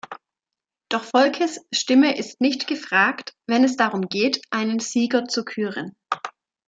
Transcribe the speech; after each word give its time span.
Doch 0.89 1.03
Volkes 1.03 1.59
Stimme 1.71 2.17
ist 2.17 2.41
nicht 2.41 2.65
gefragt, 2.65 3.35
wenn 3.45 3.63
es 3.63 3.75
darum 3.75 4.07
geht, 4.09 4.41
einen 4.49 4.79
Sieger 4.79 5.25
zu 5.25 5.45
küren. 5.45 5.95